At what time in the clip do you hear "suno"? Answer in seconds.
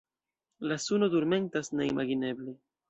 0.85-1.11